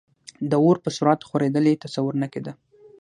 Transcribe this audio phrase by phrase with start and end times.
[0.49, 2.53] د اور په سرعت خورېدل یې تصور نه کېده.